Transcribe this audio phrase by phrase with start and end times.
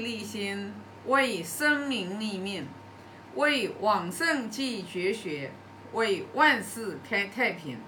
[0.00, 0.72] 立心，
[1.06, 2.66] 为生民立命，
[3.34, 5.52] 为往圣继绝学，
[5.92, 7.78] 为万世开太平。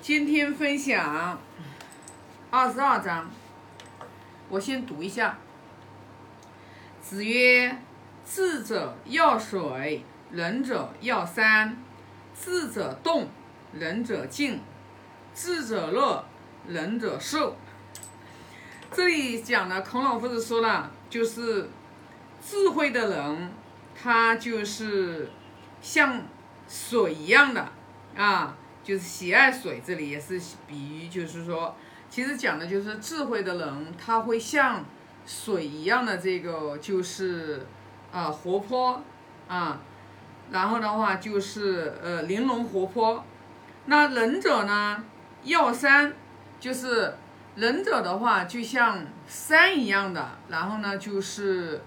[0.00, 1.38] 今天分享
[2.50, 3.30] 二十二章，
[4.48, 5.38] 我先读一下。
[7.02, 7.76] 子曰
[8.24, 11.76] ：“智者要水，仁者要山。
[12.38, 13.28] 智者动，
[13.72, 14.60] 仁者静；
[15.34, 16.24] 智者乐，
[16.66, 17.56] 仁者寿。”
[18.92, 21.68] 这里讲的孔老夫子说了，就是
[22.44, 23.52] 智慧的人，
[23.94, 25.30] 他就是
[25.80, 26.20] 像
[26.68, 27.68] 水一样的
[28.16, 29.80] 啊，就是喜爱水。
[29.86, 31.76] 这里也是比喻，就是说，
[32.10, 34.84] 其实讲的就是智慧的人，他会像
[35.24, 37.64] 水一样的这个，就是
[38.10, 39.00] 啊活泼
[39.46, 39.80] 啊，
[40.50, 43.24] 然后的话就是呃玲珑活泼。
[43.86, 45.04] 那仁者呢，
[45.44, 46.12] 要山，
[46.58, 47.14] 就是。
[47.56, 51.82] 仁者的话就像山一样的，然后呢就是，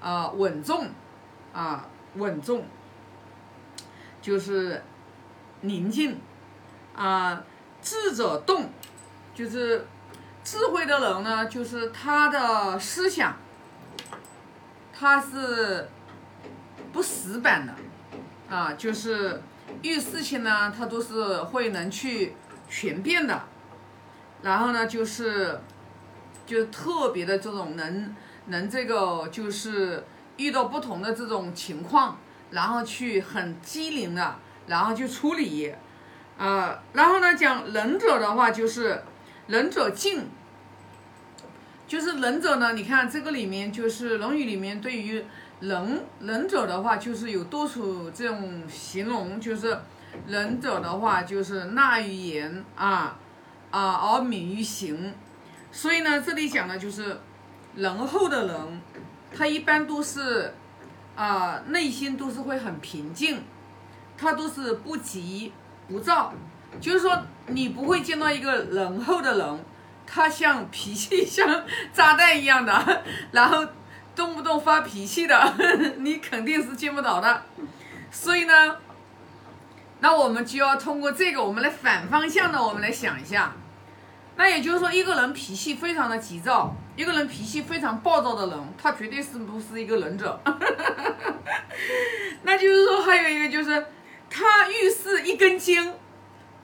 [0.00, 0.88] 呃稳重，
[1.52, 2.64] 啊稳重，
[4.22, 4.82] 就是
[5.62, 6.18] 宁静，
[6.94, 7.42] 啊
[7.82, 8.70] 智者动，
[9.34, 9.86] 就是
[10.42, 13.36] 智慧的人呢，就是他的思想，
[14.92, 15.88] 他是
[16.92, 17.74] 不死板的，
[18.48, 19.42] 啊就是
[19.82, 22.34] 遇事情呢，他都是会能去
[22.68, 23.42] 全变的。
[24.42, 25.60] 然后呢，就是，
[26.46, 28.16] 就特别的这种能
[28.46, 30.02] 能这个，就是
[30.38, 32.16] 遇到不同的这种情况，
[32.50, 35.74] 然后去很机灵的，然后去处理，
[36.38, 39.02] 啊，然后呢讲仁者的话就是
[39.46, 40.26] 仁者静，
[41.86, 45.22] 就是仁者呢，你看这个里面就是《论语》里面对于
[45.60, 49.78] 仁仁者的话，就是有多处这种形容，就是
[50.26, 53.18] 仁者的话就是纳于言啊。
[53.70, 55.14] 啊，而敏于行，
[55.70, 57.20] 所以呢，这里讲的就是
[57.76, 58.82] 仁厚的人，
[59.36, 60.52] 他一般都是
[61.14, 63.42] 啊，内心都是会很平静，
[64.18, 65.52] 他都是不急
[65.88, 66.32] 不躁，
[66.80, 69.64] 就是说你不会见到一个仁厚的人，
[70.06, 73.64] 他像脾气像炸弹一样的， 然后
[74.16, 75.54] 动不动发脾气的，
[75.98, 77.42] 你肯定是见不到的，
[78.10, 78.76] 所以呢。
[80.00, 83.52] 那我们就要通过这个，我们来反方向的，我们来想一下。
[84.36, 90.40] 那也就是说，一个人脾气非常的急躁，一个人脾气非常暴躁的人，他绝对是不是一个忍者。
[92.44, 93.84] 那就是说，还有一个就是，
[94.30, 95.92] 他遇事一根筋，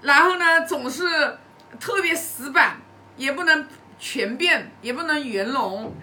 [0.00, 1.04] 然后呢，总是
[1.78, 2.80] 特别死板，
[3.18, 3.66] 也不能
[3.98, 5.94] 全变，也不能圆融。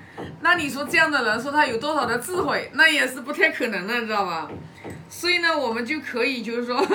[0.42, 4.48] 那你说这样的人，说他有多少的智慧，那也是不太可能的，你知道吧？
[5.10, 6.86] 所以呢，我们就可以就是说。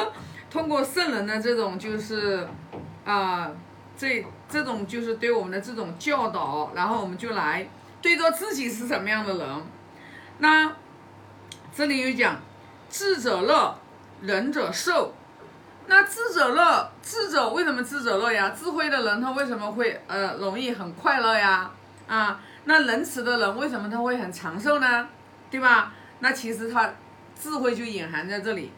[0.51, 2.47] 通过圣人的这种就是，
[3.05, 3.51] 啊，
[3.97, 7.69] 这这种就是对我们的这种教导，然后我们就来
[8.01, 9.63] 对照自己是什么样的人。
[10.39, 10.73] 那
[11.75, 12.41] 这里有讲，
[12.89, 13.79] 智者乐，
[14.23, 15.15] 仁者寿。
[15.87, 18.51] 那智者乐，智者为什么智者乐呀？
[18.51, 21.71] 智慧的人他为什么会呃容易很快乐呀？
[22.07, 25.09] 啊，那仁慈的人为什么他会很长寿呢？
[25.51, 25.93] 对吧？
[26.21, 26.93] 那其实他
[27.39, 28.71] 智慧就隐含在这里。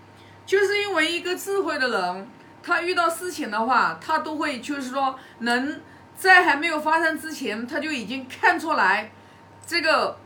[0.50, 2.28] 就是因为一个智慧的人，
[2.61, 5.81] 他遇到事情的话，他都会就是说能
[6.16, 9.12] 在还没有发生之前，他就已经看出来
[9.65, 10.19] 这个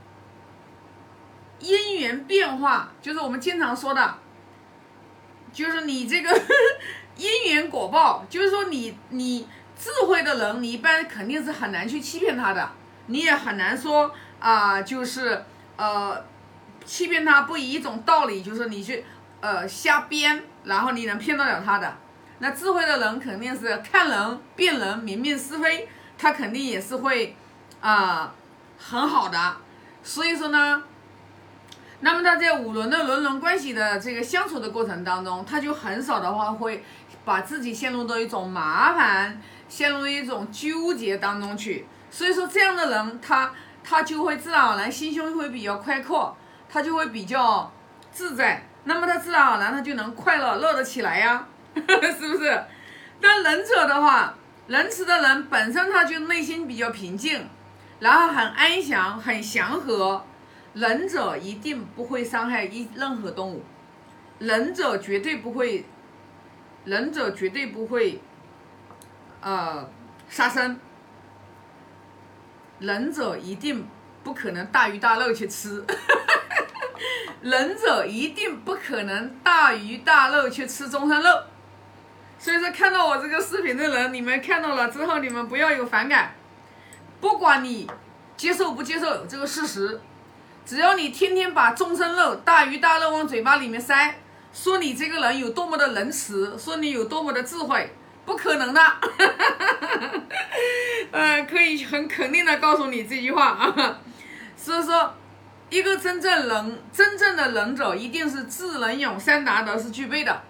[1.59, 4.15] 因缘变化，就是我们经常说的，
[5.53, 6.31] 就是你这个
[7.19, 9.47] 因缘果报，就是说你你
[9.79, 12.67] 智慧的人，你一般肯定是很难去欺骗他的，
[13.09, 14.11] 你也很难说
[14.41, 15.45] 啊，就是
[15.77, 16.25] 呃
[16.87, 19.05] 欺骗他不以一种道理，就是你去。
[19.45, 21.95] 呃，瞎编，然后你能骗得了他的？
[22.39, 27.37] 那智慧的人肯定是看人辨人，明辨是非，他肯定也是会
[27.83, 28.35] 啊
[28.79, 29.57] 很好的。
[30.03, 30.83] 所以说呢，
[32.01, 36.83] 那么他在五轮的轮轮关系的这个相处的过程当中，他就很少的话会
[37.27, 39.39] 把自己陷入到一种麻烦，
[39.69, 41.87] 陷入一种纠结当中去。
[42.11, 43.53] 所以说这样的人，他
[43.85, 46.35] 他就会自然而然心胸会比较开阔，
[46.67, 47.71] 他就会比较
[48.11, 48.67] 自在。
[48.85, 52.65] 那么他自然而然他就能快乐乐得起来呀， 是不是？
[53.21, 54.35] 但仁者的话，
[54.67, 57.49] 仁慈的人本身他就内心比较平静，
[58.01, 60.25] 然后很安详、很祥和。
[60.75, 63.63] 仁者一定不会伤害一任何动物，
[64.41, 65.87] 仁者绝对不会，
[66.85, 68.21] 仁者绝对不会，
[69.41, 69.89] 呃，
[70.29, 70.79] 杀生。
[72.81, 73.87] 仁者一定
[74.25, 75.85] 不可能大鱼大肉去吃。
[77.45, 81.29] 仁者一定不可能大鱼大肉去吃终身肉，
[82.39, 86.35] 所以说看到我这个视频的人，你们看到了之后，你们不要有反感。
[87.21, 87.87] 不管你
[88.35, 90.01] 接受不接受这个事实。
[90.65, 94.19] 只要你天天把终生肉、大鱼大肉往嘴巴里面塞，
[94.51, 97.95] 说你这个人有多么的仁慈，说你有多么的智慧，
[98.25, 98.81] 不可能的。
[101.13, 103.99] 呃，可以很肯定的告诉你这句话啊。
[104.57, 105.15] 所以说，
[105.71, 110.43] 一个真正能、真正的能者，一定是智、仁、勇三达德是具备的。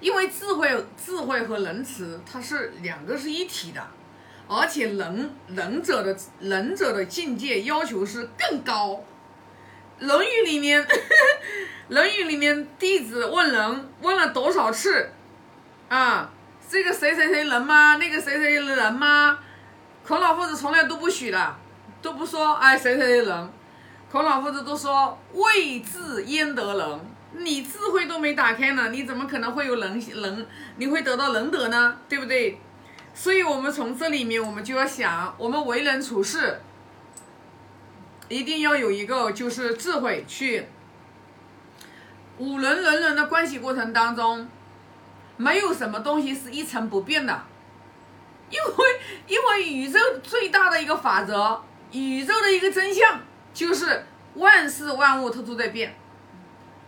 [0.00, 3.86] 因为智慧、智慧和仁慈，它是两个是一体的。
[4.46, 9.02] 而且能能者的能者的境界要求是更高，
[10.06, 10.84] 《论语》里面，
[11.88, 15.10] 《论语》里面弟子问仁问了多少次
[15.88, 16.30] 啊？
[16.68, 17.96] 这个谁谁谁仁吗？
[17.96, 19.38] 那个谁谁谁仁吗？
[20.06, 21.56] 孔老夫子从来都不许的，
[22.02, 23.50] 都不说哎谁谁谁仁，
[24.14, 27.00] 孔老夫子都说未智焉得仁？
[27.44, 30.46] 你智慧都没打开呢，你怎么可能会有仁仁？
[30.76, 31.98] 你会得到仁德呢？
[32.08, 32.60] 对不对？
[33.12, 36.60] 所以，我们从这里面，我们就要想，我们为人处事，
[38.28, 40.68] 一定要有一个就是智慧去。
[42.38, 44.48] 五伦人人的关系过程当中，
[45.36, 47.42] 没有什么东西是一成不变的，
[48.48, 53.20] 因为因为宇宙最大的一个法则，宇宙的一个真相
[53.54, 54.04] 就是
[54.34, 55.94] 万事万物它都在变，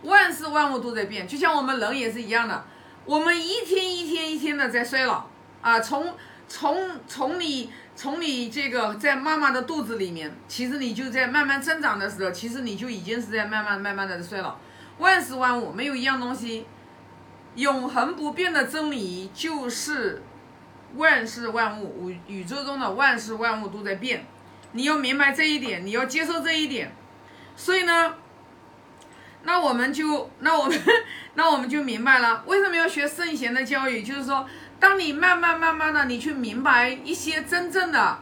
[0.03, 2.63] 万事万物都在变，就像我们人也是一样的，
[3.05, 5.25] 我们一天一天一天的在衰老。
[5.59, 6.13] 啊，从
[6.47, 14.55] 从从你从你这个在妈妈的肚子里面，其实你就在慢慢增长的时候，其实你就已经是在慢慢慢慢的衰老。
[14.99, 16.65] 万事万物没有一样东西
[17.55, 20.21] 永恒不变的真理，就是
[20.95, 24.25] 万事万物宇宇宙中的万事万物都在变。
[24.77, 26.95] 你要明白这一点，你要接受这一点。
[27.55, 28.13] 所以呢，
[29.43, 30.79] 那我们就那我们
[31.33, 34.47] 那我们就明白了，为什么要学圣贤的教育，就是说。
[34.79, 38.19] 当你慢慢慢慢的，你去明白一些真正的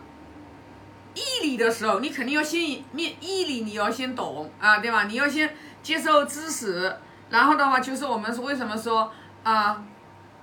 [1.14, 5.04] 义理的时候，你肯定要先面义理，你要先懂啊，对吧？
[5.04, 5.54] 你要先
[5.84, 6.96] 接受知识，
[7.30, 9.12] 然后的话就是我们为什么说
[9.44, 9.84] 啊，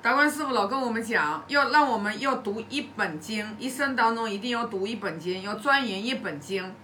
[0.02, 6.74] 达观师傅老跟我们讲，要让我们要读一本经，一生当中一定要读一本经，要钻研一本经。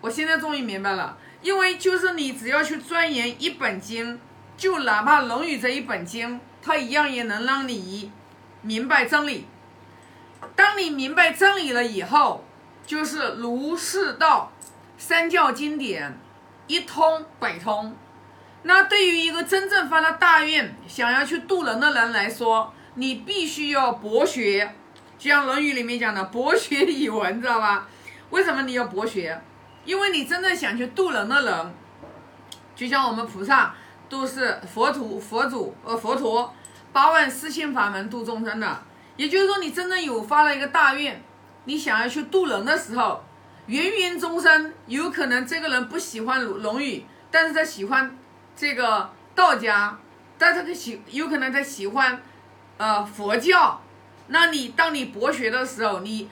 [0.00, 4.20] 我现在终于明白了，因为就是你只要去钻研一本经，
[4.56, 8.12] 就哪怕《论语》这一本经，它一样也能让你。
[8.62, 9.46] 明白真理，
[10.54, 12.44] 当你明白真理了以后，
[12.86, 14.52] 就是儒释道
[14.96, 16.16] 三教经典
[16.68, 17.96] 一通百通。
[18.62, 24.74] 那对于一个真正发了大愿想要去渡人的人来说，你必须要博学，
[25.18, 27.88] 就像《论语》里面讲的“博学以文”，知道吧？
[28.30, 29.40] 为什么你要博学？
[29.84, 31.74] 因为你真正想去渡人的人，
[32.76, 33.74] 就像我们菩萨
[34.08, 36.54] 都是佛徒、佛祖呃佛陀。
[36.92, 38.82] 八万四千法门度众生的，
[39.14, 41.22] 也就是说，你真正有发了一个大愿，
[41.66, 43.22] 你想要去渡人的时候，
[43.68, 46.96] 芸芸众生有可能这个人不喜欢《论语》，
[47.30, 48.18] 但是他喜欢
[48.60, 49.98] 这个道家，
[50.36, 52.20] 但是他喜有可能他喜欢
[52.76, 53.80] 呃佛教。
[54.26, 56.28] 那你当你博学的时候，你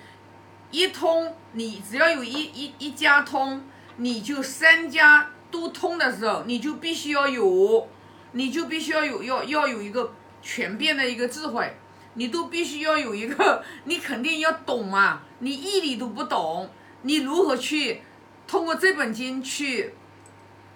[0.70, 3.62] 一通，你只要有一一一家通，
[3.96, 7.88] 你就三家都通的时候，你就必须要有，
[8.32, 10.12] 你就必须要有要要有一个。
[10.40, 11.76] 全变的一个智慧，
[12.14, 15.20] 你都必须要有一个，你肯定要懂嘛。
[15.40, 16.70] 你义理都不懂，
[17.02, 18.02] 你如何去
[18.46, 19.94] 通过这本经去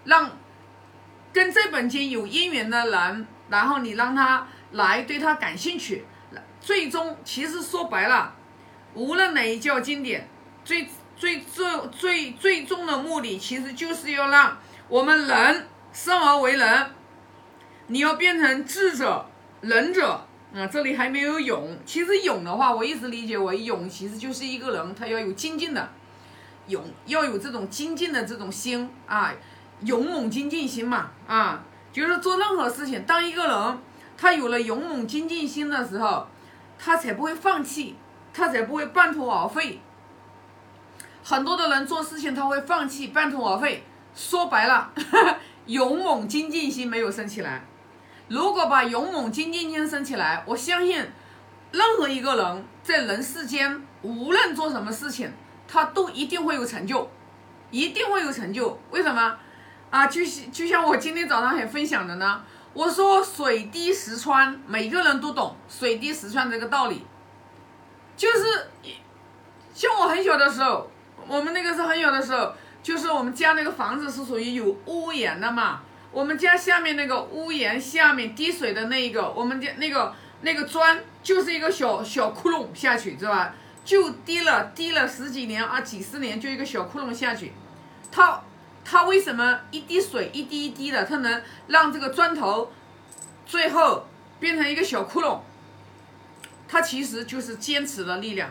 [0.04, 0.32] 让
[1.32, 6.04] 跟这本经有因缘的人，然后你让他来对他感兴趣，
[6.60, 8.34] 最终其实说白了，
[8.94, 10.28] 无论哪一教经典，
[10.64, 14.58] 最最最最最终的目的，其实就是要让
[14.88, 16.90] 我们人生而为人，
[17.86, 19.26] 你要变成智者。
[19.62, 21.78] 仁者啊，这里还没有勇。
[21.86, 25.88] 其实勇的话，我一直理解为勇，其实就是一个人他要有精进的
[26.66, 29.32] 勇，要有这种精进的这种心啊，
[29.84, 31.62] 勇猛精进心嘛啊，
[31.92, 33.78] 就是做任何事情，当一个人
[34.16, 36.26] 他有了勇猛精进心的时候，
[36.78, 37.96] 他才不会放弃，
[38.32, 39.80] 他才不会半途而废。
[41.24, 43.84] 很多的人做事情他会放弃，半途而废。
[44.14, 44.92] 说白了，
[45.66, 47.64] 勇猛精进心没有升起来。
[48.28, 50.98] 如果把勇猛精进心升起来，我相信，
[51.70, 55.32] 任何一个人在人世间，无论做什么事情，
[55.66, 57.08] 他都一定会有成就，
[57.70, 58.78] 一定会有成就。
[58.90, 59.38] 为什么？
[59.92, 62.42] 啊，就就像我今天早上还分享的呢。
[62.72, 67.04] 我说水滴石穿，每个人都懂水滴石穿这个道理。
[68.16, 68.68] 就是
[69.74, 70.90] 像我很小的时候，
[71.28, 75.82] 我们那个是很小的时候，就是我们家那个房子是属于有屋檐的嘛。
[76.10, 83.54] 我们家下面那个屋檐下面滴水的那一个，我们家那个那个砖就是一个小小窟窿下去，知道吧？
[83.84, 87.52] 就滴了滴了十几年啊，几十年就一个小窟窿下去，
[88.10, 88.40] 它
[88.84, 92.70] 它为什么一滴水一滴一滴的，它能让这个砖头
[93.46, 94.06] 最后
[94.40, 95.40] 变成一个小窟窿？
[96.68, 98.50] 它其实就是坚持的力量。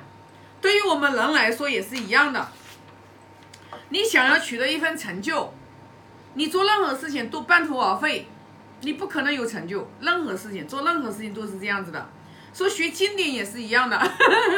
[0.62, 2.48] 对于我们人来说也是一样的。
[3.90, 5.54] 你想要取得一份成就，
[6.36, 8.28] 你做任何事情都半途而废，
[8.82, 9.90] 你不可能有成就。
[10.00, 12.10] 任何事情做任何事情都是这样子的。
[12.54, 14.00] 说学经典也是一样的，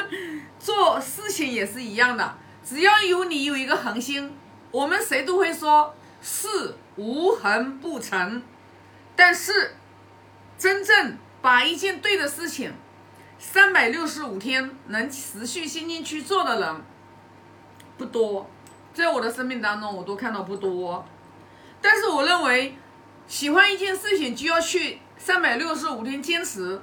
[0.60, 2.36] 做事情也是一样的。
[2.64, 4.34] 只要有你有一个恒心，
[4.74, 8.42] 我们谁都会说事无恒不成。
[9.16, 9.76] 但是，
[10.58, 12.74] 真正把一件对的事情，
[13.38, 16.82] 三百六十五天能持续心心去做的人
[18.00, 18.50] 不多，
[18.96, 21.06] 在我的生命当中我都看到不多。
[21.80, 22.76] 但是我认为，
[23.28, 26.82] 喜欢一件事情就要去三百六十五天坚持。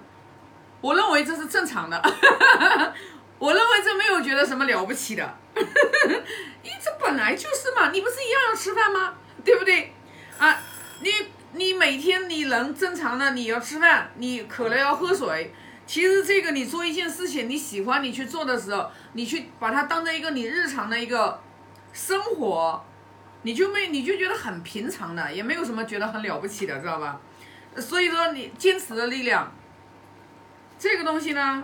[0.81, 2.01] 我认为这是正常的，
[3.41, 5.39] 我认为这没有觉得什么了不起的，
[6.63, 9.15] 你这本来就是嘛，你不是一样要吃饭吗？
[9.45, 9.93] 对不对？
[10.39, 10.59] 啊，
[11.01, 11.11] 你
[11.53, 15.53] 你每天你人正常的你要吃饭，你渴了要喝水。
[15.87, 21.41] 其实这个你做一件事情你喜欢你去做的时候，你去把它当成一个你日常的一个
[21.93, 22.85] 生活，
[23.43, 27.21] 你就没你就觉得很平常的，也没有什么觉得很了不起的，知道吧？
[27.77, 29.53] 所以说你坚持的力量。
[30.79, 31.63] 这个东西呢，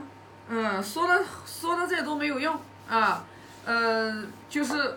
[0.48, 3.24] 嗯，说的说的这都没有用啊，
[3.66, 4.96] 呃，就是，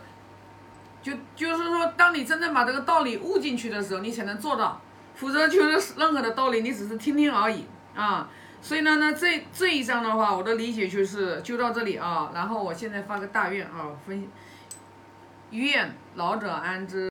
[1.03, 4.79] 就就是说，当你真正把这个道理悟进去的时候，你才能做到，
[5.15, 8.29] 否则就是任何的道理，你只是听听而已啊。
[8.61, 12.31] 所以呢，呢这这一章的话，我的理解就是就到这里啊。
[12.33, 14.27] 然后我现在发个大愿啊，分
[15.51, 17.07] 愿老者安之。